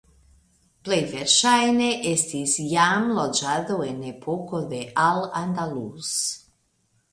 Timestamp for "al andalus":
5.05-6.19